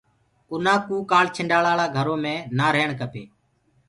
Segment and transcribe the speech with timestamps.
[0.51, 3.23] اُنآ ڪوُ ڪآنڇنڊآݪآ ݪآ گھرو مي نآ رهيڻ کپي۔